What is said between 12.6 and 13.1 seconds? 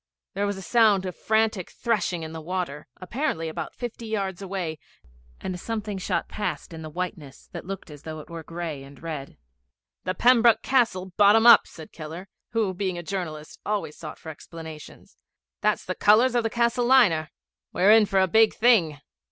being a